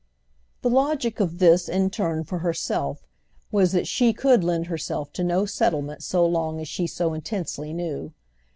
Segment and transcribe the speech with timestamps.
[0.63, 3.05] The logic of this, in turn, for herself,
[3.51, 7.71] was that she could lend herself to no settlement so long as she so intensely
[7.71, 8.11] knew.